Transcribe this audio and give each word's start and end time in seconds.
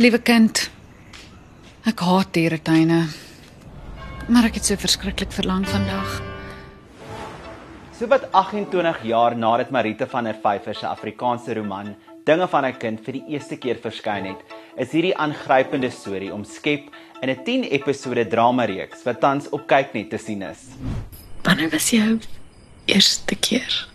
Liewe 0.00 0.22
kind. 0.24 0.70
Ek 1.84 2.00
haat 2.00 2.30
dieretuine. 2.32 3.02
Maar 4.32 4.46
ek 4.48 4.54
het 4.56 4.64
so 4.70 4.80
verskriklik 4.80 5.34
verlang 5.36 5.66
vandag. 5.68 6.14
So 7.92 8.08
wat 8.08 8.24
28 8.32 9.02
jaar 9.04 9.36
nadat 9.36 9.68
Marita 9.70 10.08
van 10.08 10.30
der 10.30 10.38
Vyver 10.40 10.78
se 10.78 10.88
Afrikaanse 10.88 11.58
roman 11.60 11.92
Dinge 12.24 12.48
van 12.48 12.64
'n 12.64 12.78
kind 12.78 13.04
vir 13.04 13.12
die 13.12 13.24
eerste 13.34 13.56
keer 13.56 13.76
verskyn 13.76 14.24
het, 14.24 14.40
is 14.78 14.92
hierdie 14.92 15.16
aangrypende 15.16 15.90
storie 15.90 16.32
omskep 16.32 16.88
in 17.20 17.28
'n 17.28 17.44
10 17.44 17.64
episode 17.64 18.26
drama 18.26 18.64
reeks 18.64 19.04
wat 19.04 19.20
tans 19.20 19.48
op 19.50 19.66
kyknet 19.66 20.10
te 20.10 20.18
sien 20.18 20.42
is. 20.42 20.72
Wanneer 21.42 21.70
was 21.70 21.90
jou 21.90 22.18
eerste 22.86 23.34
keer? 23.34 23.91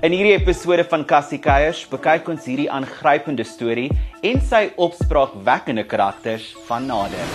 In 0.00 0.14
hierdie 0.16 0.32
episode 0.32 0.80
van 0.88 1.02
Cassie 1.04 1.36
Keiers 1.44 1.82
bekyk 1.90 2.28
ons 2.32 2.46
hierdie 2.48 2.70
aangrypende 2.72 3.44
storie 3.44 3.90
en 4.24 4.38
sy 4.40 4.70
opspraakwekkende 4.80 5.82
karakters 5.84 6.46
van 6.64 6.86
nader. 6.88 7.34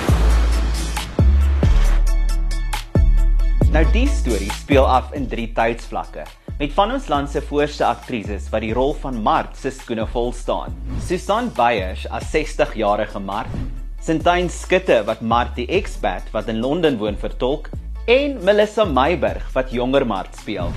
Nou 3.69 3.83
die 3.93 4.07
storie 4.09 4.49
speel 4.57 4.81
af 4.81 5.13
in 5.13 5.27
drie 5.29 5.51
tydsvlakke 5.53 6.25
met 6.57 6.73
van 6.73 6.95
ons 6.95 7.05
land 7.13 7.29
se 7.29 7.43
voorste 7.51 7.85
aktrises 7.85 8.49
wat 8.49 8.65
die 8.65 8.73
rol 8.73 8.97
van 9.03 9.21
Mart 9.21 9.53
se 9.61 9.69
skoene 9.69 10.07
vol 10.09 10.33
staan. 10.33 10.73
Susan 11.05 11.53
Beyers 11.53 12.07
as 12.09 12.33
60-jarige 12.33 13.21
Mart, 13.21 13.53
Sintyn 14.01 14.49
Skutte 14.49 15.03
wat 15.05 15.21
Mart 15.21 15.53
die 15.61 15.69
expat 15.69 16.33
wat 16.33 16.49
in 16.49 16.65
Londen 16.65 16.97
woon 16.97 17.21
vertolk 17.27 17.69
en 18.09 18.39
Melissa 18.41 18.89
Meyburg 18.89 19.53
wat 19.53 19.69
jonger 19.69 20.09
Mart 20.09 20.33
speel. 20.41 20.73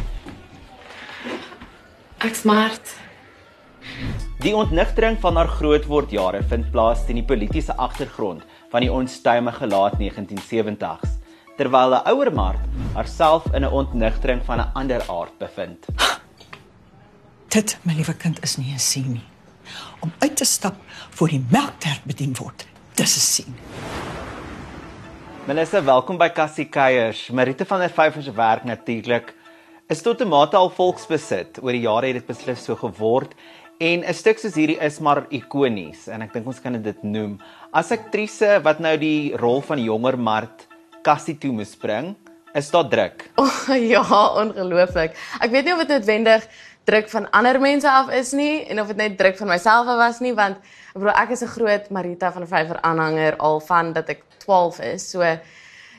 Ek 2.19 2.35
smart. 2.35 2.97
Die 4.43 4.51
ontnigtering 4.51 5.21
van 5.23 5.37
haar 5.39 5.47
grootwordjare 5.47 6.41
vind 6.51 6.67
plaas 6.75 7.05
teen 7.07 7.21
die 7.21 7.27
politieke 7.27 7.77
agtergrond 7.79 8.43
van 8.73 8.83
die 8.83 8.91
onstuimige 8.91 9.69
laat 9.71 9.95
1970s, 10.01 11.13
terwyl 11.60 11.95
'n 11.95 12.10
ouer 12.10 12.33
Mart 12.35 12.59
haarself 12.97 13.47
in 13.55 13.63
'n 13.63 13.71
ontnigtering 13.71 14.43
van 14.45 14.59
'n 14.59 14.71
ander 14.75 15.02
aard 15.07 15.38
bevind. 15.38 15.87
Dit, 17.55 17.79
my 17.83 17.95
liewe 17.95 18.15
kind, 18.15 18.43
is 18.43 18.57
nie 18.57 18.75
'n 18.75 18.79
sien 18.79 19.13
nie. 19.13 19.27
Om 20.01 20.13
uit 20.19 20.37
te 20.37 20.45
stap 20.45 20.75
voor 21.10 21.29
die 21.29 21.45
melktert 21.51 22.05
bedien 22.05 22.35
word, 22.35 22.66
dis 22.95 23.16
'n 23.16 23.21
sien. 23.21 23.55
Melissa, 25.47 25.85
welkom 25.85 26.19
by 26.19 26.29
Cassie 26.29 26.69
Keiers. 26.69 27.30
Marita 27.30 27.65
van 27.65 27.79
der 27.79 27.91
Vyver 27.91 28.23
se 28.23 28.32
werk 28.32 28.65
natuurlik 28.65 29.38
is 29.89 30.03
tot 30.05 30.21
'n 30.21 30.29
mate 30.29 30.57
al 30.57 30.69
volksbesit. 30.69 31.59
Oor 31.63 31.73
die 31.73 31.87
jare 31.87 32.07
het 32.07 32.21
dit 32.21 32.27
beslis 32.27 32.65
so 32.65 32.77
geword 32.77 33.33
en 33.81 34.05
'n 34.05 34.15
stuk 34.15 34.39
soos 34.39 34.55
hierdie 34.55 34.81
is 34.81 35.01
maar 35.01 35.27
ikonies 35.31 36.09
en 36.09 36.23
ek 36.23 36.33
dink 36.33 36.47
ons 36.47 36.61
kan 36.61 36.83
dit 36.83 37.03
noem. 37.03 37.39
As 37.73 37.91
aktrise 37.91 38.61
wat 38.63 38.81
nou 38.81 38.97
die 38.97 39.37
rol 39.37 39.61
van 39.61 39.79
jonger 39.79 40.19
Mart 40.19 40.66
Cassie 41.03 41.39
toe 41.39 41.53
moes 41.53 41.75
bring, 41.77 42.16
is 42.55 42.71
daar 42.71 42.89
druk. 42.89 43.31
Oh, 43.39 43.77
ja, 43.77 44.03
ongelooflik. 44.37 45.16
Ek 45.41 45.51
weet 45.51 45.65
nie 45.65 45.73
of 45.73 45.79
dit 45.79 45.89
noodwendig 45.89 46.47
druk 46.85 47.09
van 47.09 47.31
ander 47.31 47.61
mense 47.61 47.91
af 47.91 48.11
is 48.11 48.33
nie 48.33 48.65
en 48.69 48.81
of 48.81 48.87
dit 48.87 48.97
net 48.97 49.19
druk 49.19 49.37
van 49.37 49.49
myself 49.49 49.87
af 49.87 49.97
was 49.97 50.21
nie 50.21 50.35
want 50.35 50.57
ek 50.57 51.01
bedoel 51.01 51.16
ek 51.16 51.31
is 51.31 51.43
'n 51.43 51.55
groot 51.57 51.91
Marita 51.91 52.33
van 52.33 52.43
der 52.45 52.49
Vyver 52.49 52.81
aanhanger 52.83 53.37
al 53.37 53.61
van 53.61 53.93
dat 53.93 54.09
ek 54.09 54.23
12 54.39 54.81
is. 54.81 55.11
So 55.11 55.21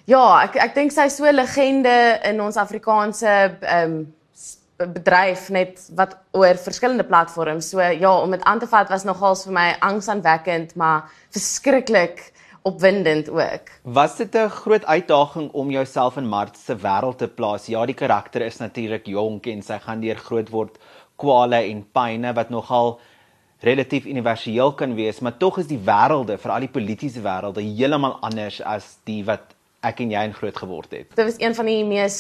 ja, 0.10 0.24
ek 0.44 0.58
ek 0.68 0.78
dink 0.78 0.96
sy's 0.96 1.18
so 1.20 1.26
'n 1.26 1.36
legende 1.36 2.20
in 2.26 2.42
ons 2.42 2.58
Afrikaanse 2.58 3.36
ehm 3.62 4.00
um, 4.00 4.00
bedryf 4.80 5.50
net 5.52 5.82
wat 5.96 6.14
oor 6.32 6.56
verskillende 6.56 7.04
platforms. 7.04 7.70
So 7.70 7.82
ja, 7.82 8.12
om 8.22 8.32
dit 8.32 8.44
aan 8.48 8.60
te 8.60 8.68
vat 8.68 8.90
was 8.90 9.04
nogals 9.04 9.44
vir 9.44 9.54
my 9.54 9.68
angsaanwekkend, 9.84 10.76
maar 10.76 11.12
verskriklik 11.36 12.32
opwindend 12.64 13.30
ook. 13.30 13.72
Was 13.84 14.16
dit 14.16 14.36
'n 14.36 14.50
groot 14.50 14.86
uitdaging 14.86 15.52
om 15.52 15.70
jouself 15.70 16.18
in 16.18 16.28
Mart 16.28 16.58
se 16.58 16.76
wêreld 16.76 17.18
te 17.18 17.28
plaas? 17.28 17.68
Ja, 17.68 17.86
die 17.86 17.96
karakter 17.96 18.42
is 18.42 18.58
natuurlik 18.58 19.06
jonk 19.06 19.46
en 19.46 19.62
sy 19.62 19.80
gaan 19.80 20.00
deur 20.00 20.16
groot 20.16 20.50
word 20.50 20.78
kwale 21.16 21.56
en 21.56 21.86
pyne 21.92 22.34
wat 22.34 22.50
nogal 22.50 23.00
relatief 23.60 24.06
universeel 24.06 24.74
kan 24.74 24.96
wees, 24.96 25.20
maar 25.20 25.38
tog 25.38 25.58
is 25.58 25.68
die 25.68 25.82
wêrelde, 25.86 26.38
veral 26.38 26.60
die 26.60 26.72
politieke 26.72 27.20
wêrelde, 27.20 27.62
heeltemal 27.62 28.18
anders 28.22 28.62
as 28.62 28.98
die 29.04 29.26
wat 29.26 29.59
ek 29.86 30.04
en 30.04 30.12
jy 30.12 30.28
in 30.28 30.34
groot 30.36 30.56
geword 30.56 30.92
het. 30.92 31.12
Dit 31.16 31.26
was 31.26 31.40
een 31.40 31.56
van 31.56 31.66
die 31.72 31.84
mees 31.88 32.20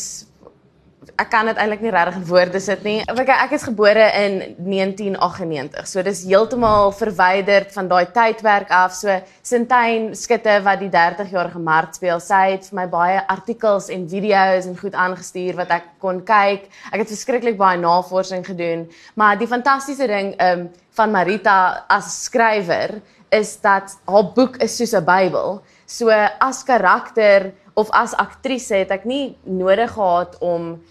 ek 1.20 1.30
kan 1.32 1.48
dit 1.48 1.60
eintlik 1.60 1.82
nie 1.84 1.92
regtig 1.94 2.18
in 2.20 2.26
woorde 2.28 2.60
sit 2.64 2.84
nie. 2.84 2.98
Ek 3.08 3.30
ek 3.32 3.54
is 3.56 3.66
gebore 3.68 4.06
in 4.20 4.40
1998. 4.68 5.88
So 5.88 6.04
dis 6.06 6.24
heeltemal 6.28 6.92
verwyderd 6.96 7.72
van 7.76 7.90
daai 7.92 8.12
tydperk 8.16 8.72
af. 8.76 8.94
So 8.98 9.16
Sintyn 9.46 10.12
Skutte 10.18 10.60
wat 10.66 10.82
die 10.84 10.92
30-jarige 10.94 11.62
Mart 11.64 12.00
speel, 12.00 12.20
sy 12.24 12.42
het 12.56 12.68
vir 12.70 12.80
my 12.82 12.88
baie 12.92 13.22
artikels 13.32 13.90
en 13.94 14.08
video's 14.12 14.68
en 14.70 14.78
goed 14.80 14.98
aangestuur 14.98 15.60
wat 15.60 15.72
ek 15.80 15.94
kon 16.04 16.22
kyk. 16.28 16.68
Ek 16.92 17.04
het 17.04 17.14
verskriklik 17.14 17.58
baie 17.60 17.80
navorsing 17.80 18.46
gedoen, 18.48 18.88
maar 19.16 19.40
die 19.40 19.50
fantastiese 19.50 20.08
ding 20.10 20.36
um, 20.44 20.68
van 21.00 21.16
Marita 21.16 21.60
as 21.88 22.12
skrywer 22.26 23.00
is 23.30 23.58
dat 23.62 23.98
haar 24.06 24.32
boek 24.36 24.58
is 24.58 24.76
soos 24.78 24.94
'n 24.94 25.06
Bybel. 25.06 25.62
So 25.86 26.10
as 26.40 26.64
karakter 26.64 27.54
of 27.74 27.90
as 27.92 28.14
aktrise 28.14 28.76
het 28.76 28.92
ek 28.92 29.06
nie 29.06 29.38
nodig 29.44 29.92
gehad 29.92 30.38
om 30.40 30.82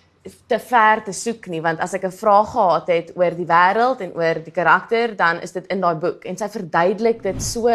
te 0.47 0.59
ver 0.59 1.03
te 1.05 1.13
soek 1.13 1.47
nie 1.47 1.61
want 1.61 1.81
as 1.81 1.95
ek 1.95 2.05
'n 2.05 2.13
vraag 2.13 2.51
gehad 2.53 2.89
het 2.89 3.13
oor 3.17 3.31
die 3.31 3.47
wêreld 3.47 4.01
en 4.01 4.13
oor 4.15 4.35
die 4.45 4.53
karakter 4.53 5.17
dan 5.17 5.41
is 5.41 5.53
dit 5.53 5.67
in 5.67 5.81
daai 5.81 5.95
boek. 5.95 6.25
En 6.25 6.37
sy 6.37 6.49
verduidelik 6.49 7.23
dit 7.23 7.43
so 7.43 7.69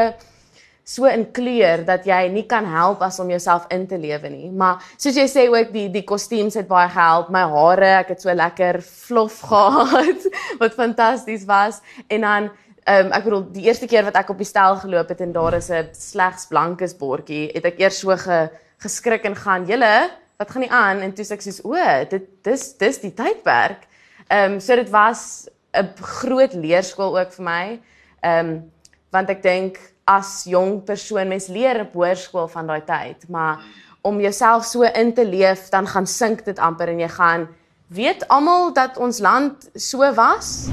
so 0.84 1.08
in 1.08 1.24
kleur 1.32 1.86
dat 1.88 2.06
jy 2.06 2.28
nie 2.28 2.44
kan 2.44 2.66
help 2.68 3.02
as 3.02 3.20
om 3.24 3.30
jouself 3.32 3.66
in 3.72 3.88
te 3.88 3.98
lewe 3.98 4.30
nie. 4.30 4.50
Maar 4.52 4.84
soos 4.98 5.16
jy 5.16 5.28
sê 5.32 5.48
ook 5.48 5.72
die 5.72 5.88
die 5.90 6.04
kostuums 6.04 6.56
het 6.60 6.68
baie 6.68 6.90
gehelp. 6.92 7.30
My 7.30 7.46
hare 7.48 7.92
ek 8.02 8.10
het 8.10 8.22
so 8.22 8.34
lekker 8.34 8.82
vlof 8.82 9.40
gehad 9.52 10.28
wat 10.60 10.76
fantasties 10.76 11.46
was. 11.46 11.80
En 12.10 12.22
dan 12.22 12.50
Um, 12.84 13.14
ek 13.16 13.24
bedoel 13.24 13.46
die 13.56 13.64
eerste 13.64 13.88
keer 13.88 14.04
wat 14.04 14.18
ek 14.20 14.34
op 14.34 14.42
die 14.42 14.48
stel 14.48 14.76
geloop 14.82 15.08
het 15.14 15.22
en 15.24 15.32
daar 15.32 15.56
is 15.56 15.70
'n 15.72 15.88
slegs 15.96 16.48
blankes 16.52 16.98
bordjie, 16.98 17.52
het 17.56 17.66
ek 17.66 17.80
eers 17.80 18.00
so 18.00 18.12
ge, 18.18 18.50
geskrik 18.84 19.24
en 19.24 19.36
gaan, 19.36 19.66
"Julle, 19.66 20.12
wat 20.38 20.52
gaan 20.52 20.62
nie 20.62 20.72
aan?" 20.72 21.00
En 21.00 21.14
toe 21.14 21.24
sê 21.26 21.32
ek 21.34 21.42
soos, 21.42 21.64
"O, 21.64 21.74
dit 22.10 22.44
dis 22.44 22.78
dis 22.78 22.98
die 23.00 23.14
tydperk." 23.14 23.88
Ehm 24.28 24.54
um, 24.54 24.60
so 24.60 24.76
dit 24.76 24.90
was 24.90 25.48
'n 25.74 25.90
groot 26.02 26.54
leerskool 26.54 27.20
ook 27.20 27.32
vir 27.32 27.44
my. 27.44 27.80
Ehm 28.22 28.50
um, 28.50 28.72
want 29.12 29.30
ek 29.30 29.42
dink 29.44 29.80
as 30.06 30.44
jong 30.44 30.84
persoon 30.84 31.28
mens 31.28 31.48
leer 31.48 31.82
op 31.82 31.94
hoërskool 31.94 32.48
van 32.48 32.68
daai 32.68 32.84
tyd, 32.86 33.30
maar 33.30 33.60
om 34.02 34.20
jouself 34.20 34.66
so 34.66 34.82
in 34.82 35.14
te 35.14 35.26
leef, 35.26 35.70
dan 35.70 35.88
gaan 35.88 36.08
sink 36.08 36.46
dit 36.46 36.60
amper 36.60 36.88
en 36.88 37.00
jy 37.00 37.10
gaan 37.10 37.48
weet 37.88 38.28
almal 38.28 38.74
dat 38.74 38.98
ons 38.98 39.20
land 39.20 39.70
so 39.76 40.14
was. 40.14 40.68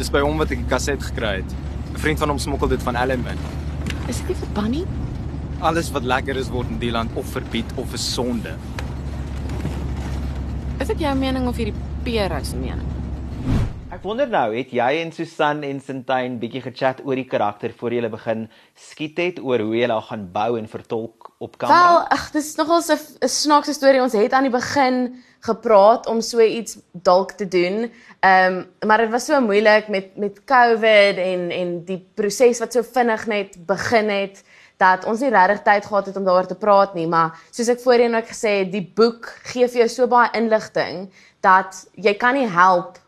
Dis 0.00 0.08
by 0.08 0.22
hom 0.24 0.38
wat 0.40 0.48
ek 0.54 0.62
die 0.62 0.70
kaset 0.70 1.02
gekry 1.04 1.42
het. 1.42 1.50
'n 1.92 1.98
Vriend 2.00 2.18
van 2.22 2.30
hom 2.32 2.38
smokkel 2.40 2.70
dit 2.72 2.82
van 2.82 2.96
Ellenman. 2.96 3.36
Is 4.08 4.16
dit 4.22 4.28
nie 4.28 4.36
vir 4.40 4.48
Bunny? 4.56 4.84
Alles 5.60 5.90
wat 5.92 6.06
lekker 6.08 6.36
is 6.40 6.48
word 6.48 6.70
in 6.72 6.78
die 6.80 6.90
land 6.90 7.10
of 7.20 7.26
verbied 7.28 7.68
of 7.76 7.92
is 7.92 8.06
sonde. 8.14 8.54
Is 10.80 10.88
dit 10.88 11.04
jou 11.04 11.12
mening 11.14 11.48
of 11.48 11.56
hierdie 11.60 11.76
Pierre 12.02 12.40
se 12.44 12.56
mening? 12.56 12.88
Ek 13.90 14.04
wonder 14.06 14.28
nou, 14.30 14.52
het 14.54 14.70
jy 14.70 15.00
en 15.00 15.08
Susan 15.10 15.64
en 15.66 15.80
Sintyn 15.82 16.36
bietjie 16.38 16.60
gechat 16.62 17.00
oor 17.02 17.18
die 17.18 17.26
karakter 17.26 17.72
voor 17.74 17.96
jy 17.96 18.10
begin 18.12 18.44
skiet 18.78 19.18
het 19.18 19.40
oor 19.42 19.64
hoe 19.66 19.80
haar 19.80 20.04
gaan 20.06 20.28
bou 20.30 20.52
en 20.60 20.68
vertolk 20.70 21.32
op 21.42 21.58
kamera? 21.58 21.80
Wel, 21.88 22.04
ag, 22.14 22.28
dis 22.30 22.52
nogal 22.54 22.84
'n 22.86 22.98
'n 23.26 23.28
snaakse 23.28 23.74
storie. 23.74 24.00
Ons 24.00 24.12
het 24.12 24.32
aan 24.32 24.46
die 24.46 24.54
begin 24.54 25.18
gepraat 25.40 26.06
om 26.06 26.20
so 26.20 26.38
iets 26.38 26.78
dalk 26.92 27.32
te 27.32 27.48
doen. 27.48 27.90
Ehm, 28.20 28.62
um, 28.80 28.86
maar 28.86 28.98
dit 28.98 29.10
was 29.10 29.26
so 29.26 29.40
moeilik 29.40 29.88
met 29.88 30.16
met 30.16 30.44
COVID 30.44 31.16
en 31.16 31.50
en 31.50 31.84
die 31.84 32.06
proses 32.14 32.60
wat 32.60 32.72
so 32.72 32.82
vinnig 32.82 33.26
net 33.26 33.66
begin 33.66 34.08
het 34.08 34.44
dat 34.76 35.04
ons 35.04 35.20
nie 35.20 35.30
regtig 35.30 35.62
tyd 35.62 35.84
gehad 35.84 36.06
het 36.06 36.16
om 36.16 36.24
daaroor 36.24 36.46
te 36.46 36.54
praat 36.54 36.94
nie, 36.94 37.06
maar 37.06 37.38
soos 37.50 37.68
ek 37.68 37.80
voorheen 37.80 38.14
ook 38.14 38.28
gesê 38.28 38.62
het, 38.62 38.72
die 38.72 38.92
boek 38.94 39.26
gee 39.42 39.68
vir 39.68 39.78
jou 39.78 39.88
so 39.88 40.06
baie 40.06 40.30
inligting 40.32 41.10
dat 41.40 41.86
jy 41.94 42.14
kan 42.14 42.34
nie 42.34 42.48
help 42.48 43.00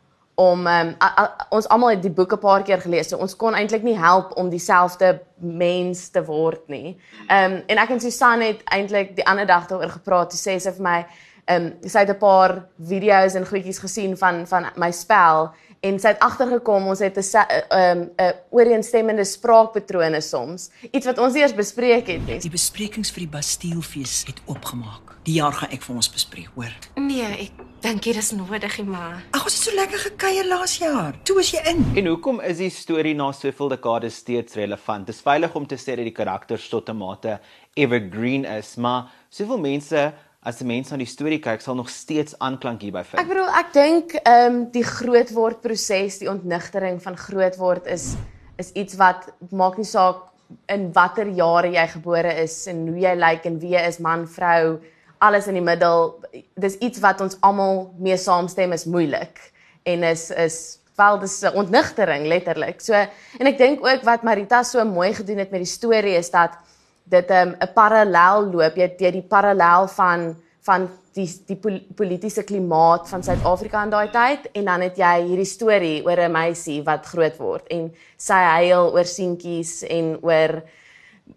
om 0.43 0.67
um, 0.67 0.93
a, 0.99 1.09
a, 1.23 1.47
ons 1.55 1.69
almal 1.71 1.95
het 1.95 2.03
die 2.03 2.13
boek 2.13 2.33
'n 2.35 2.43
paar 2.43 2.63
keer 2.67 2.81
gelees. 2.81 3.09
So 3.09 3.19
ons 3.19 3.37
kon 3.37 3.55
eintlik 3.55 3.83
nie 3.83 3.99
help 3.99 4.37
om 4.37 4.51
dieselfde 4.51 5.21
mens 5.37 6.09
te 6.09 6.25
word 6.25 6.69
nie. 6.69 6.97
Ehm 7.29 7.53
um, 7.53 7.63
en 7.67 7.79
ek 7.79 7.91
en 7.91 8.01
Susan 8.01 8.41
het 8.41 8.63
eintlik 8.65 9.17
die 9.17 9.27
ander 9.27 9.47
dag 9.47 9.67
daaroor 9.67 9.91
gepraat. 9.99 10.31
Toe 10.31 10.41
sê 10.41 10.59
sy 10.59 10.73
vir 10.79 10.83
my, 10.83 10.99
ehm 11.45 11.67
um, 11.67 11.89
sy 11.89 11.99
het 11.99 12.11
'n 12.11 12.19
paar 12.19 12.67
video's 12.79 13.35
en 13.35 13.47
goedjies 13.47 13.79
gesien 13.79 14.17
van 14.17 14.47
van 14.47 14.67
my 14.77 14.91
spel 14.91 15.53
en 15.83 15.99
sy 15.99 16.13
het 16.13 16.21
agtergekom 16.23 16.87
ons 16.93 17.01
het 17.03 17.17
'n 17.19 17.23
'n 17.23 17.79
um, 17.79 18.01
'n 18.19 18.35
ooreenstemmende 18.51 19.25
spraakpatrone 19.25 20.21
soms. 20.21 20.71
Iets 20.91 21.07
wat 21.07 21.19
ons 21.19 21.35
eers 21.35 21.55
bespreek 21.55 22.07
het. 22.07 22.43
Die 22.43 22.51
besprekings 22.51 23.11
vir 23.11 23.21
die 23.27 23.29
Bastielfees 23.29 24.23
het 24.27 24.41
oopgemaak. 24.47 25.19
Die 25.23 25.35
jaar 25.35 25.53
gaan 25.53 25.71
ek 25.71 25.83
vir 25.83 25.95
ons 25.97 26.11
bespreek, 26.11 26.49
hoor. 26.55 26.73
Nee, 26.95 27.23
ek 27.23 27.51
dink 27.81 28.03
dit 28.03 28.17
is 28.17 28.31
nodig, 28.31 28.85
maar 28.85 29.23
Ag, 29.31 29.45
ons 29.45 29.55
het 29.55 29.63
so 29.63 29.75
lekker 29.75 29.99
gekuier 29.99 30.47
laas 30.47 30.79
jaar. 30.79 31.15
Toe 31.23 31.37
was 31.37 31.51
jy 31.51 31.61
in. 31.67 31.85
En 31.97 32.07
hoekom 32.07 32.41
is 32.41 32.59
die 32.59 32.71
storie 32.71 33.15
na 33.15 33.33
soveel 33.33 33.69
dekades 33.69 34.15
steeds 34.15 34.55
relevant? 34.55 35.07
Dis 35.07 35.21
veilig 35.21 35.55
om 35.55 35.67
te 35.67 35.77
sê 35.77 35.97
dat 35.97 36.05
die 36.05 36.15
karakters 36.15 36.69
tot 36.69 36.89
'n 36.89 36.97
mate 36.97 37.41
evergreen 37.75 38.45
is, 38.45 38.77
maar 38.77 39.11
soveel 39.31 39.59
mense 39.59 40.13
as 40.43 40.61
'n 40.61 40.67
mens 40.67 40.91
na 40.91 40.97
die 40.97 41.07
storie 41.07 41.39
kyk, 41.39 41.61
sal 41.61 41.75
nog 41.75 41.89
steeds 41.89 42.35
aanklank 42.39 42.83
hierby 42.83 43.05
vind. 43.05 43.21
Ek 43.23 43.29
bedoel, 43.29 43.49
ek 43.49 43.73
dink 43.73 44.15
ehm 44.23 44.47
um, 44.47 44.71
die 44.75 44.85
grootword 44.85 45.61
proses, 45.63 46.19
die 46.19 46.31
ontnigtering 46.31 47.03
van 47.03 47.17
grootword 47.17 47.87
is 47.87 48.15
is 48.59 48.73
iets 48.73 48.95
wat 48.95 49.33
maak 49.51 49.77
nie 49.77 49.87
saak 49.89 50.29
in 50.69 50.91
watter 50.93 51.27
jare 51.27 51.71
jy 51.73 51.87
gebore 51.95 52.35
is 52.43 52.67
en 52.67 52.89
hoe 52.89 52.99
jy 53.01 53.15
lyk 53.17 53.47
en 53.49 53.59
wie 53.59 53.73
jy 53.73 53.87
is, 53.89 53.99
man, 53.99 54.27
vrou, 54.29 54.81
alles 55.19 55.47
in 55.49 55.55
die 55.55 55.65
middel. 55.65 56.21
Dis 56.61 56.77
iets 56.83 57.01
wat 57.01 57.21
ons 57.21 57.39
almal 57.41 57.95
mee 57.99 58.17
saamstem 58.17 58.73
is 58.73 58.85
moeilik 58.85 59.39
en 59.87 60.05
is 60.05 60.31
is 60.31 60.79
wel 60.97 61.19
dis 61.19 61.43
'n 61.43 61.57
ontnigtering 61.57 62.27
letterlik. 62.27 62.81
So 62.81 62.93
en 62.95 63.47
ek 63.47 63.59
dink 63.59 63.87
ook 63.87 64.03
wat 64.03 64.23
Marita 64.23 64.63
so 64.63 64.85
mooi 64.85 65.15
gedoen 65.15 65.39
het 65.39 65.51
met 65.51 65.61
die 65.61 65.75
storie 65.79 66.17
is 66.19 66.31
dat 66.31 66.59
dit 67.05 67.31
'n 67.31 67.49
um, 67.49 67.57
parallel 67.75 68.51
loop 68.53 68.77
jy 68.77 68.95
deur 68.99 69.13
die 69.13 69.29
parallel 69.29 69.89
van 69.89 70.37
van 70.63 70.89
die 71.13 71.27
die 71.47 71.59
politieke 71.97 72.43
klimaat 72.43 73.09
van 73.09 73.23
Suid-Afrika 73.23 73.83
in 73.85 73.91
daai 73.91 74.11
tyd 74.11 74.47
en 74.57 74.65
dan 74.65 74.81
het 74.81 74.97
jy 74.97 75.15
hierdie 75.27 75.49
storie 75.49 76.05
oor 76.07 76.21
'n 76.21 76.33
meisie 76.33 76.83
wat 76.85 77.07
groot 77.07 77.37
word 77.39 77.67
en 77.69 77.93
sy 78.17 78.41
huil 78.59 78.93
oor 78.95 79.05
seentjies 79.05 79.83
en 79.83 80.19
oor 80.23 80.63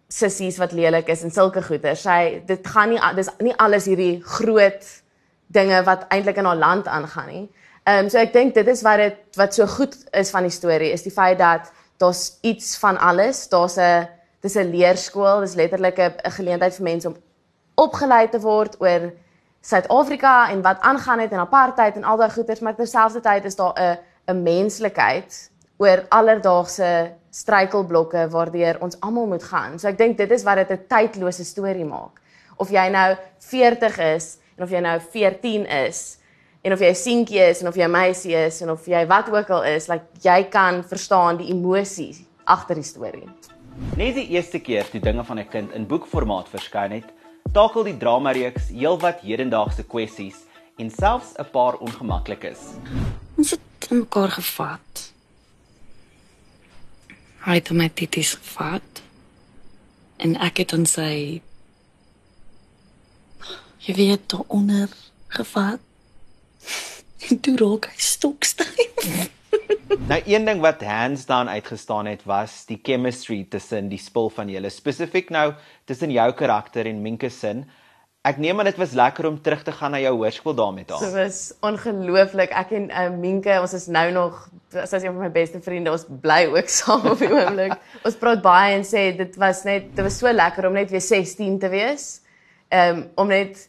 sissies 0.08 0.58
wat 0.58 0.72
lelik 0.72 1.10
is 1.10 1.24
en 1.24 1.32
sulke 1.32 1.62
goeder. 1.62 1.96
Sy 1.96 2.42
dit 2.46 2.68
gaan 2.68 2.90
nie 2.90 3.00
dis 3.16 3.30
nie 3.40 3.56
alles 3.58 3.86
hierdie 3.86 4.22
groot 4.24 4.86
dinge 5.48 5.84
wat 5.84 6.06
eintlik 6.10 6.38
in 6.38 6.46
haar 6.46 6.62
land 6.62 6.88
aangaan 6.88 7.28
nie. 7.28 7.50
Ehm 7.86 8.06
um, 8.06 8.10
so 8.10 8.18
ek 8.18 8.34
dink 8.34 8.54
dit 8.54 8.68
is 8.68 8.82
wat 8.82 8.98
dit 8.98 9.18
wat 9.38 9.54
so 9.54 9.66
goed 9.68 9.96
is 10.12 10.32
van 10.32 10.44
die 10.44 10.54
storie 10.54 10.92
is 10.92 11.04
die 11.04 11.14
feit 11.14 11.38
dat 11.40 11.72
daar's 11.98 12.38
iets 12.42 12.78
van 12.78 12.98
alles. 12.98 13.48
Daar's 13.50 13.78
'n 13.78 14.08
dis 14.46 14.56
'n 14.62 14.72
leerskool, 14.72 15.42
dis 15.42 15.58
letterlik 15.58 15.98
'n 16.00 16.32
geleentheid 16.38 16.76
vir 16.76 16.84
mense 16.84 17.08
om 17.08 17.18
opgelei 17.76 18.30
te 18.30 18.40
word 18.40 18.76
oor 18.80 19.12
Suid-Afrika 19.66 20.52
en 20.52 20.62
wat 20.62 20.82
aangaan 20.82 21.20
het 21.20 21.32
in 21.32 21.42
apartheid 21.42 21.96
en 21.96 22.04
al 22.04 22.18
daai 22.18 22.30
goeters, 22.30 22.60
maar 22.60 22.76
terselfdertyd 22.76 23.46
is 23.46 23.56
daar 23.56 23.74
'n 23.74 23.98
'n 24.28 24.44
menslikheid 24.44 25.50
oor 25.78 26.06
alledaagse 26.10 27.14
struikelblokke 27.30 28.28
waardeur 28.30 28.78
ons 28.82 29.00
almal 29.00 29.28
moet 29.28 29.44
gaan. 29.44 29.80
So 29.80 29.88
ek 29.88 29.98
dink 29.98 30.18
dit 30.18 30.32
is 30.32 30.44
wat 30.44 30.56
dit 30.56 30.72
'n 30.72 30.86
tydlose 30.88 31.44
storie 31.44 31.86
maak. 31.86 32.22
Of 32.58 32.70
jy 32.70 32.90
nou 32.90 33.16
40 33.40 33.98
is 33.98 34.38
en 34.58 34.64
of 34.64 34.70
jy 34.70 34.80
nou 34.80 35.00
14 35.00 35.66
is 35.66 36.18
en 36.62 36.74
of 36.74 36.80
jy 36.80 36.90
'n 36.90 36.96
seentjie 36.96 37.50
is 37.50 37.62
en 37.62 37.68
of 37.68 37.76
jy 37.76 37.84
'n 37.84 37.92
meisie 37.92 38.36
is 38.46 38.62
en 38.62 38.72
of 38.72 38.86
jy 38.86 39.06
wat 39.08 39.30
ook 39.30 39.50
al 39.50 39.64
is, 39.64 39.88
like 39.88 40.06
jy 40.22 40.44
kan 40.44 40.84
verstaan 40.84 41.38
die 41.38 41.50
emosie 41.50 42.28
agter 42.46 42.76
die 42.76 42.84
storie. 42.84 43.55
Net 43.76 44.16
die 44.16 44.30
eerste 44.32 44.60
keer 44.64 44.88
toe 44.88 45.02
dinge 45.04 45.24
van 45.28 45.40
'n 45.40 45.50
kind 45.52 45.72
in 45.76 45.88
boekformaat 45.88 46.48
verskyn 46.50 46.92
het, 46.92 47.08
takel 47.52 47.84
die 47.84 47.98
dramareeks 47.98 48.70
heelwat 48.72 49.20
hedendaagse 49.20 49.84
kwessies 49.84 50.46
en 50.78 50.90
selfs 50.92 51.34
'n 51.36 51.50
paar 51.52 51.76
ongemaklikes. 51.78 52.60
Ons 53.36 53.52
het 53.52 53.90
mekaar 53.90 54.32
gevat. 54.32 55.12
Hy 57.46 57.54
het 57.54 57.72
my 57.72 57.90
titties 57.90 58.34
gevat 58.34 59.04
en 60.18 60.36
ek 60.36 60.58
het 60.58 60.74
aan 60.74 60.86
sy 60.86 61.42
jy 63.86 63.94
weet 63.94 64.34
onder 64.48 64.90
gevat. 65.28 65.80
En 67.30 67.40
toe 67.40 67.58
raak 67.58 67.86
hy 67.86 67.98
stokstyf. 67.98 69.30
Nou 70.12 70.20
een 70.26 70.46
ding 70.46 70.62
wat 70.62 70.84
hands 70.84 71.26
down 71.26 71.48
uitgestaan 71.48 72.06
het 72.12 72.26
was 72.26 72.64
die 72.70 72.80
chemistry 72.84 73.46
tussen 73.50 73.90
die 73.90 74.02
spul 74.02 74.30
van 74.30 74.50
julle 74.50 74.70
spesifiek 74.70 75.30
nou 75.34 75.54
tussen 75.86 76.12
jou 76.12 76.30
karakter 76.34 76.88
en 76.90 77.02
Minke 77.02 77.30
se 77.30 77.56
Ek 78.26 78.40
neem 78.42 78.58
aan 78.58 78.66
dit 78.66 78.78
was 78.82 78.96
lekker 78.98 79.28
om 79.30 79.36
terug 79.42 79.62
te 79.62 79.74
gaan 79.76 79.94
na 79.94 80.00
jou 80.02 80.16
hoërskool 80.16 80.56
daar 80.58 80.72
met 80.74 80.90
haar. 80.90 81.02
Dit 81.04 81.12
so 81.12 81.18
was 81.20 81.42
ongelooflik. 81.62 82.56
Ek 82.58 82.72
en 82.74 82.88
uh, 82.90 83.04
Minke, 83.14 83.60
ons 83.62 83.76
is 83.78 83.86
nou 83.94 84.08
nog 84.16 84.40
sy 84.74 84.82
is 84.98 85.06
een 85.06 85.14
van 85.14 85.22
my 85.22 85.30
beste 85.36 85.62
vriende. 85.62 85.94
Ons 85.94 86.08
bly 86.24 86.48
ook 86.50 86.72
saam 86.74 87.06
op 87.12 87.22
die 87.22 87.30
oomblik. 87.30 87.76
ons 88.08 88.18
praat 88.18 88.42
baie 88.42 88.80
en 88.80 88.88
sê 88.88 89.12
dit 89.20 89.38
was 89.42 89.62
net 89.70 89.92
dit 89.92 90.02
was 90.08 90.18
so 90.24 90.34
lekker 90.34 90.66
om 90.66 90.74
net 90.74 90.90
weer 90.94 91.06
16 91.06 91.60
te 91.62 91.70
wees. 91.70 92.08
Um 92.74 93.06
om 93.22 93.30
net 93.30 93.68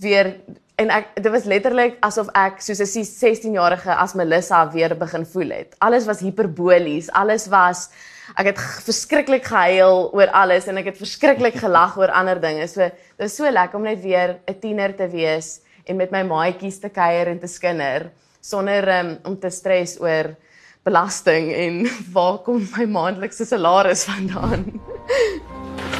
weer 0.00 0.38
en 0.78 0.92
ek 0.94 1.10
dit 1.18 1.30
was 1.34 1.46
letterlik 1.50 1.96
asof 2.06 2.28
ek 2.38 2.60
soos 2.62 2.80
'n 2.80 3.04
16-jarige 3.06 3.90
as 3.90 4.14
Melissa 4.14 4.62
weer 4.70 4.94
begin 4.94 5.26
voel 5.26 5.50
het. 5.50 5.74
Alles 5.78 6.06
was 6.06 6.20
hiperbolies, 6.20 7.10
alles 7.10 7.48
was 7.48 7.88
ek 8.36 8.52
het 8.52 8.60
verskriklik 8.86 9.44
gehuil 9.44 10.10
oor 10.14 10.30
alles 10.30 10.68
en 10.68 10.76
ek 10.78 10.92
het 10.92 10.98
verskriklik 10.98 11.58
gelag 11.64 11.96
oor 11.98 12.10
ander 12.10 12.40
dinge. 12.40 12.66
So 12.68 12.80
dit 12.82 13.18
was 13.18 13.36
so 13.36 13.50
lekker 13.50 13.76
om 13.76 13.82
net 13.82 14.02
weer 14.02 14.38
'n 14.46 14.60
tiener 14.60 14.94
te 14.94 15.08
wees 15.08 15.60
en 15.86 15.96
met 15.96 16.10
my 16.10 16.22
maatjies 16.22 16.78
te 16.78 16.88
kuier 16.88 17.26
en 17.26 17.38
te 17.38 17.48
skinder 17.48 18.10
sonder 18.40 18.88
um, 19.00 19.18
om 19.24 19.38
te 19.38 19.50
stres 19.50 20.00
oor 20.00 20.36
belasting 20.84 21.52
en 21.52 21.88
waar 22.14 22.38
kom 22.38 22.68
my 22.76 22.84
maandelikse 22.84 23.44
salaris 23.44 24.04
vandaan. 24.04 24.80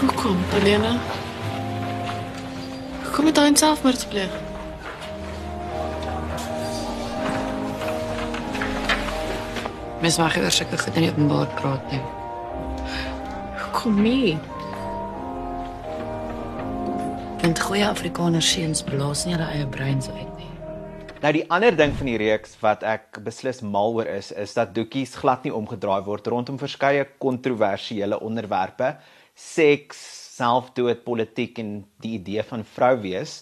Hoekom, 0.00 0.38
Helena? 0.54 0.98
Kom 3.12 3.24
met 3.24 3.34
daai 3.34 3.56
selfmoord 3.56 4.06
pleeg. 4.08 4.47
Mes 9.98 10.14
mag 10.14 10.36
oor 10.38 10.52
sulke 10.54 10.78
goed 10.78 10.94
in 11.00 11.08
openbaar 11.08 11.48
praat 11.58 11.88
nie. 11.90 12.02
Kom 13.74 13.96
nie. 13.98 14.36
Want 17.42 17.58
goeie 17.66 17.82
Afrikaners 17.86 18.46
seuns 18.52 18.84
blaas 18.86 19.24
nie 19.26 19.34
hulle 19.34 19.48
eie 19.56 19.66
breins 19.66 20.06
uit 20.12 20.30
nie. 20.38 20.52
Nou 21.18 21.32
die 21.34 21.42
ander 21.50 21.74
ding 21.74 21.96
van 21.98 22.12
die 22.12 22.14
reeks 22.22 22.54
wat 22.62 22.86
ek 22.86 23.18
beslis 23.26 23.58
mal 23.66 23.98
oor 23.98 24.06
is, 24.12 24.30
is 24.30 24.54
dat 24.54 24.70
doekies 24.76 25.16
glad 25.18 25.42
nie 25.42 25.54
omgedraai 25.54 26.06
word 26.06 26.30
rondom 26.30 26.62
verskeie 26.62 27.02
kontroversiële 27.18 28.20
onderwerpe, 28.22 28.92
seks, 29.34 29.98
selfdood, 30.38 31.02
politiek 31.02 31.58
en 31.58 31.80
die 31.98 32.14
idee 32.20 32.46
van 32.46 32.62
vrou 32.76 32.94
wees. 33.02 33.40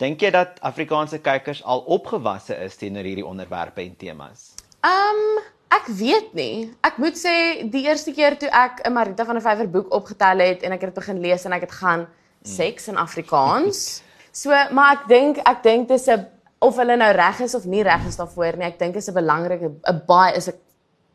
Dink 0.00 0.24
jy 0.24 0.32
dat 0.32 0.56
Afrikaanse 0.64 1.20
kykers 1.20 1.60
al 1.60 1.84
opgewasse 1.92 2.56
is 2.64 2.80
teenoor 2.80 3.04
hierdie 3.04 3.28
onderwerpe 3.28 3.84
en 3.84 3.96
temas? 4.00 4.54
Um 4.80 5.42
Ek 5.70 5.86
weet 5.86 6.32
nie. 6.34 6.70
Ek 6.82 6.98
moet 6.98 7.18
sê 7.18 7.62
die 7.70 7.84
eerste 7.86 8.12
keer 8.12 8.36
toe 8.38 8.48
ek 8.50 8.82
'n 8.86 8.92
Marita 8.92 9.24
van 9.24 9.38
der 9.38 9.44
Vyver 9.44 9.70
boek 9.70 9.92
opgetel 9.94 10.38
het 10.42 10.62
en 10.62 10.72
ek 10.72 10.80
het 10.80 10.94
begin 10.94 11.20
lees 11.20 11.44
en 11.44 11.52
ek 11.52 11.60
het 11.60 11.72
gaan 11.72 12.06
seks 12.42 12.88
in 12.88 12.96
Afrikaans. 12.96 14.02
So, 14.32 14.54
maar 14.70 14.92
ek 14.94 15.08
dink 15.08 15.38
ek 15.42 15.62
dink 15.62 15.88
dis 15.88 16.06
'n 16.06 16.26
of 16.62 16.76
hulle 16.76 16.96
nou 16.96 17.10
reg 17.12 17.40
is 17.40 17.54
of 17.54 17.64
nie 17.64 17.82
reg 17.82 18.06
is 18.06 18.16
daarvoor 18.16 18.56
nie. 18.56 18.66
Ek 18.66 18.78
dink 18.78 18.94
is 18.94 19.08
'n 19.08 19.14
belangrike 19.14 19.66
'n 19.66 20.02
baie 20.06 20.36
is 20.36 20.48
'n 20.48 20.54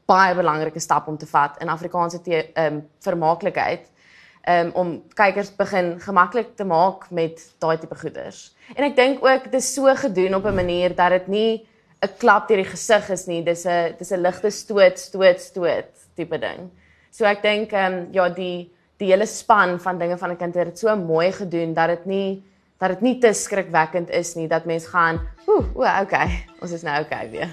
baie 0.06 0.36
belangrike 0.36 0.80
stap 0.80 1.08
om 1.08 1.18
te 1.18 1.26
vat 1.26 1.56
in 1.62 1.70
Afrikaanse 1.70 2.22
te 2.22 2.52
ehm 2.54 2.74
um, 2.74 2.90
vermaaklikheid. 3.00 3.88
Um, 4.48 4.72
om 4.76 5.04
kykers 5.16 5.56
begin 5.58 5.96
gemaklik 6.00 6.56
te 6.56 6.66
maak 6.66 7.10
met 7.10 7.40
daai 7.60 7.78
tipe 7.78 7.96
goeders. 7.96 8.54
En 8.76 8.84
ek 8.84 8.96
dink 8.96 9.24
ook 9.26 9.44
dit 9.44 9.54
is 9.54 9.74
so 9.74 9.96
gedoen 9.96 10.36
op 10.36 10.46
'n 10.46 10.56
manier 10.56 10.96
dat 10.96 11.10
dit 11.10 11.28
nie 11.28 11.68
'n 12.04 12.18
klap 12.20 12.48
deur 12.48 12.58
die 12.58 12.70
gesig 12.70 13.10
is 13.10 13.28
nie. 13.28 13.44
Dis 13.44 13.66
'n 13.66 13.96
dis 13.98 14.12
'n 14.12 14.22
ligte 14.22 14.52
stoot, 14.52 15.00
stoot, 15.00 15.40
stoot 15.40 15.92
tipe 16.16 16.38
ding. 16.38 16.72
So 17.12 17.26
ek 17.26 17.42
dink 17.42 17.74
ehm 17.74 17.94
um, 17.94 18.08
ja, 18.12 18.30
die 18.30 18.72
die 19.00 19.12
hele 19.12 19.26
span 19.26 19.80
van 19.80 20.00
dinge 20.00 20.18
van 20.18 20.32
'n 20.32 20.38
kind 20.38 20.56
het 20.56 20.66
dit 20.66 20.80
so 20.80 20.96
mooi 20.96 21.32
gedoen 21.32 21.74
dat 21.74 21.88
dit 21.90 22.06
nie 22.06 22.44
dat 22.80 22.90
dit 22.90 23.02
nie 23.02 23.20
te 23.20 23.34
skrikwekkend 23.34 24.10
is 24.10 24.36
nie 24.36 24.48
dat 24.48 24.66
mens 24.66 24.88
gaan, 24.88 25.20
ooh, 25.48 25.66
o, 25.76 25.84
okay, 26.02 26.44
ons 26.62 26.72
is 26.72 26.84
nou 26.84 27.02
okay 27.02 27.30
weer. 27.30 27.50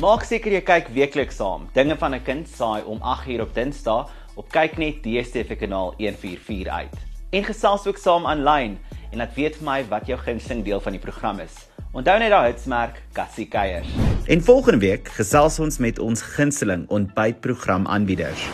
Maak 0.00 0.24
seker 0.24 0.52
jy 0.52 0.60
kyk 0.60 0.88
weekliks 0.92 1.36
saam. 1.36 1.68
Dinge 1.72 1.96
van 1.96 2.14
'n 2.14 2.22
kind 2.22 2.48
saai 2.48 2.82
om 2.84 3.00
8uur 3.00 3.40
op 3.40 3.54
Dinsdae 3.54 4.06
op 4.36 4.48
kyknet 4.52 5.02
DStv 5.02 5.56
kanaal 5.56 5.94
144 5.96 6.68
uit. 6.68 6.96
En 7.30 7.44
gesels 7.44 7.86
ook 7.86 7.96
saam 7.96 8.26
aanlyn 8.26 8.78
en 9.16 9.22
laat 9.24 9.32
weet 9.34 9.54
vir 9.56 9.64
my 9.64 9.78
wat 9.88 10.10
jou 10.10 10.18
gunsteling 10.20 10.60
deel 10.66 10.82
van 10.84 10.92
die 10.92 11.00
program 11.00 11.40
is. 11.40 11.54
Onthou 11.96 12.18
net 12.20 12.34
daai 12.34 12.50
hitsmerk 12.50 13.00
Cassie 13.16 13.48
Keiers. 13.48 13.88
En 14.28 14.44
volgende 14.44 14.82
week 14.84 15.08
gesels 15.16 15.56
ons 15.58 15.80
met 15.80 15.98
ons 15.98 16.22
gunsteling 16.36 16.84
ontbytprogram 16.92 17.88
aanbieders. 17.88 18.44